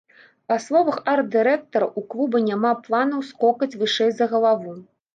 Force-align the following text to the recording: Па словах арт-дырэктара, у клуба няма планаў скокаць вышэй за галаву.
Па 0.51 0.55
словах 0.63 0.97
арт-дырэктара, 1.13 1.91
у 2.01 2.05
клуба 2.15 2.43
няма 2.49 2.75
планаў 2.91 3.23
скокаць 3.31 3.73
вышэй 3.81 4.11
за 4.21 4.25
галаву. 4.37 4.79